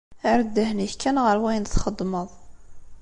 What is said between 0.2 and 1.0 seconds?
Err ddhen-ik